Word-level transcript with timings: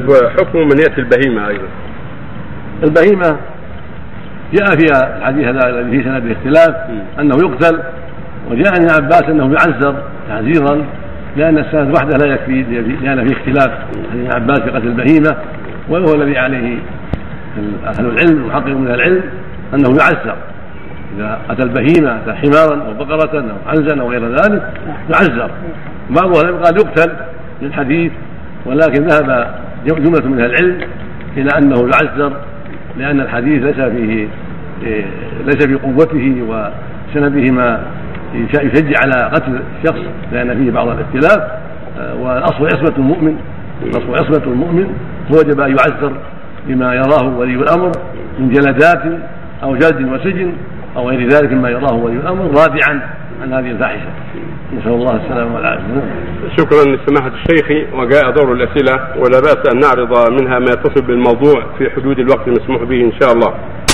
وحكم 0.00 0.58
من 0.58 0.78
يأتي 0.78 1.00
البهيمة 1.00 1.48
أيضا. 1.48 1.68
البهيمة 2.82 3.38
جاء 4.52 4.76
فيها 4.76 5.18
الحديث 5.18 5.48
هذا 5.48 5.68
الذي 5.68 5.90
فيه 5.90 6.10
سند 6.10 6.30
اختلاف 6.30 6.76
أنه 7.20 7.36
يقتل 7.36 7.82
وجاء 8.50 8.72
عن 8.80 8.90
عباس 8.90 9.22
أنه 9.22 9.52
يعزر 9.52 10.02
تعزيرا 10.28 10.84
لأن 11.36 11.58
السند 11.58 11.94
وحده 11.96 12.16
لا 12.16 12.34
يكفي 12.34 12.62
لأن 13.02 13.26
فيه 13.26 13.36
اختلاف. 13.36 13.70
عن 14.12 14.28
عباس 14.34 14.60
في 14.60 14.70
قتل 14.70 14.86
البهيمة 14.86 15.36
وهو 15.88 16.14
الذي 16.14 16.38
عليه 16.38 16.78
أهل 17.86 18.06
العلم 18.06 18.42
المحقق 18.42 18.66
من 18.66 18.90
العلم 18.90 19.22
أنه 19.74 19.96
يعزر 20.00 20.36
إذا 21.16 21.38
أتى 21.50 21.62
البهيمة 21.62 22.16
أتى 22.16 22.32
حمارا 22.32 22.82
أو 22.86 23.04
بقرة 23.04 23.40
أو 23.40 23.70
عنزا 23.70 24.00
أو 24.00 24.10
غير 24.10 24.28
ذلك 24.28 24.62
يعزر 25.10 25.50
بعض 26.10 26.36
أهل 26.36 26.64
قال 26.64 26.76
يقتل 26.76 27.12
للحديث 27.62 28.12
ولكن 28.66 29.06
ذهب 29.06 29.61
جملة 29.86 30.28
من 30.28 30.40
العلم 30.40 30.78
إلى 31.36 31.48
أنه 31.58 31.76
يعزر 31.80 32.32
لأن 32.98 33.20
الحديث 33.20 33.62
ليس 33.62 33.80
فيه 33.80 34.28
إيه، 34.82 35.04
ليس 35.44 35.66
في 35.66 35.74
قوته 35.74 36.42
وسنده 36.42 37.50
ما 37.50 37.84
يشجع 38.34 38.98
على 39.02 39.30
قتل 39.34 39.60
الشخص 39.78 40.00
لأن 40.32 40.58
فيه 40.58 40.70
بعض 40.70 40.88
الاختلاف. 40.88 41.62
آه، 41.98 42.14
والأصل 42.14 42.66
عصمة 42.66 42.96
المؤمن 42.98 43.36
الأصل 43.82 44.14
عصمة 44.14 44.52
المؤمن 44.52 44.86
فوجب 45.28 45.60
أن 45.60 45.70
يعزر 45.70 46.12
بما 46.66 46.94
يراه 46.94 47.38
ولي 47.38 47.54
الأمر 47.54 47.92
من 48.38 48.50
جلدات 48.50 49.02
أو 49.62 49.76
جلد 49.76 50.12
وسجن 50.12 50.52
أو 50.96 51.08
غير 51.08 51.28
ذلك 51.28 51.52
مما 51.52 51.70
يراه 51.70 51.94
ولي 51.94 52.16
الأمر 52.16 52.44
رادعا 52.44 53.00
عن 53.42 53.52
هذه 53.52 53.70
الفاحشة. 53.70 54.08
نسأل 54.78 54.92
الله 54.92 55.16
السلامة 55.16 55.54
والعافية. 55.54 56.02
شكرا 56.58 56.94
لسماحة 56.94 57.32
الشيخ. 57.34 57.94
وجاء 57.94 58.30
دور 58.30 58.52
الأسئلة 58.52 58.94
ولا 59.16 59.40
بأس 59.40 59.62
أن 59.74 59.80
نعرض 59.80 60.30
منها 60.40 60.58
ما 60.58 60.70
يتصل 60.70 61.06
بالموضوع 61.06 61.64
في 61.78 61.90
حدود 61.90 62.18
الوقت 62.18 62.48
المسموح 62.48 62.82
به 62.82 63.04
إن 63.04 63.12
شاء 63.20 63.32
الله. 63.32 63.54